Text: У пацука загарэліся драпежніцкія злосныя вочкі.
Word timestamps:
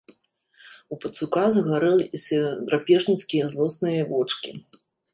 У 0.95 0.97
пацука 1.03 1.43
загарэліся 1.57 2.39
драпежніцкія 2.71 3.43
злосныя 3.55 4.01
вочкі. 4.13 4.61